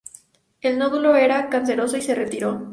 El 0.61 0.79
nódulo 0.79 1.15
era 1.15 1.47
canceroso 1.51 1.95
y 1.95 2.01
se 2.01 2.15
retiró. 2.15 2.59